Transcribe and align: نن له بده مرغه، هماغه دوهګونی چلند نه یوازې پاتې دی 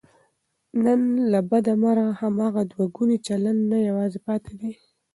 نن 0.83 1.01
له 1.31 1.39
بده 1.49 1.73
مرغه، 1.83 2.11
هماغه 2.21 2.61
دوهګونی 2.71 3.17
چلند 3.27 3.61
نه 3.71 3.77
یوازې 3.89 4.19
پاتې 4.27 4.53
دی 4.59 4.73